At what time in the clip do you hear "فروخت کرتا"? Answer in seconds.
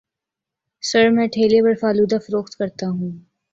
2.25-2.89